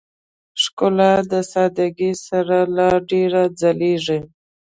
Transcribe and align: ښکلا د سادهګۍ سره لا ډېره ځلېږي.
ښکلا 0.61 1.13
د 1.31 1.33
سادهګۍ 1.51 2.11
سره 2.27 2.57
لا 2.75 2.89
ډېره 3.09 3.43
ځلېږي. 3.59 4.19